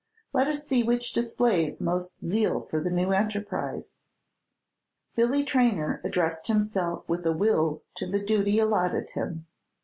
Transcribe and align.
Let 0.33 0.47
us 0.47 0.67
see 0.67 0.81
which 0.81 1.13
displays 1.13 1.79
most 1.79 2.21
zeal 2.21 2.61
for 2.71 2.81
the 2.81 2.89
new 2.89 3.11
enterprise." 3.11 3.93
Billy 5.15 5.43
Traynor 5.43 6.01
addressed 6.03 6.47
himself 6.47 7.07
with 7.07 7.23
a 7.23 7.33
will 7.33 7.83
to 7.97 8.07
the 8.07 8.19
duty 8.19 8.57
allotted 8.57 9.11
him. 9.11 9.45